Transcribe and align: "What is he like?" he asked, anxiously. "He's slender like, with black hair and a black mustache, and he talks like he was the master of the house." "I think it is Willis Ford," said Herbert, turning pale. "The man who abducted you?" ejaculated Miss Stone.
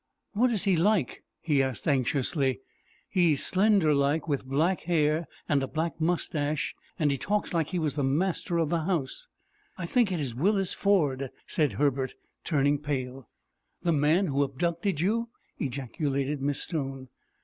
"What 0.33 0.49
is 0.49 0.63
he 0.63 0.75
like?" 0.75 1.21
he 1.41 1.61
asked, 1.61 1.87
anxiously. 1.87 2.59
"He's 3.07 3.45
slender 3.45 3.93
like, 3.93 4.27
with 4.27 4.47
black 4.47 4.81
hair 4.89 5.27
and 5.47 5.61
a 5.61 5.67
black 5.67 6.01
mustache, 6.01 6.73
and 6.97 7.11
he 7.11 7.19
talks 7.19 7.53
like 7.53 7.67
he 7.67 7.77
was 7.77 7.93
the 7.93 8.03
master 8.03 8.57
of 8.57 8.69
the 8.69 8.85
house." 8.85 9.27
"I 9.77 9.85
think 9.85 10.11
it 10.11 10.19
is 10.19 10.33
Willis 10.33 10.73
Ford," 10.73 11.29
said 11.45 11.73
Herbert, 11.73 12.15
turning 12.43 12.79
pale. 12.79 13.29
"The 13.83 13.93
man 13.93 14.25
who 14.25 14.41
abducted 14.41 14.99
you?" 15.01 15.29
ejaculated 15.59 16.41
Miss 16.41 16.63
Stone. 16.63 17.09